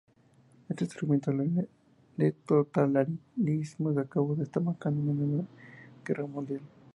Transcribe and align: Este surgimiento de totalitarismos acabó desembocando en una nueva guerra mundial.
Este 0.67 0.87
surgimiento 0.87 1.31
de 2.17 2.31
totalitarismos 2.47 3.95
acabó 3.99 4.33
desembocando 4.35 4.99
en 4.99 5.09
una 5.19 5.27
nueva 5.27 5.47
guerra 6.03 6.25
mundial. 6.25 6.61